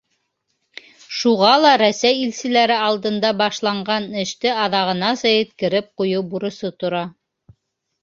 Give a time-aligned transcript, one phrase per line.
[1.17, 7.09] Шуға ла Рәсәй илселәре алдында башланған эште аҙағынаса еткереп ҡуйыу бурысы тора.